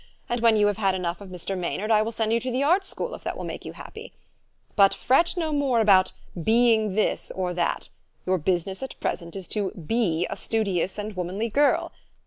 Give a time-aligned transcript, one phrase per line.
[0.27, 1.55] And, when you have had enough of Mr.
[1.55, 4.13] Maynard, I will send you to the Art School, if that will make you happy.
[4.75, 6.13] But fret no more about'
[6.49, 7.89] be ing' this or that.
[8.25, 11.91] Your business at present is to 4 be' a studious and womanly girl.